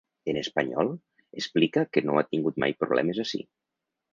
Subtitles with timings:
[0.31, 0.87] En espanyol,
[1.41, 3.43] explica que no ha tingut mai problemes ací.